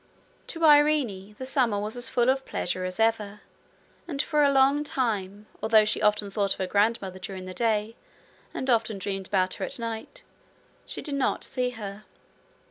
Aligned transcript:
To 0.47 0.65
Irene 0.65 1.35
the 1.37 1.45
summer 1.45 1.79
was 1.79 1.95
as 1.95 2.09
full 2.09 2.29
of 2.31 2.43
pleasure 2.43 2.85
as 2.85 2.99
ever, 2.99 3.41
and 4.07 4.19
for 4.19 4.43
a 4.43 4.51
long 4.51 4.83
time, 4.83 5.45
although 5.61 5.85
she 5.85 6.01
often 6.01 6.31
thought 6.31 6.53
of 6.53 6.57
her 6.57 6.65
grandmother 6.65 7.19
during 7.19 7.45
the 7.45 7.53
day, 7.53 7.95
and 8.51 8.67
often 8.67 8.97
dreamed 8.97 9.27
about 9.27 9.53
her 9.53 9.63
at 9.65 9.77
night, 9.77 10.23
she 10.87 11.03
did 11.03 11.13
not 11.13 11.43
see 11.43 11.69
her. 11.77 12.05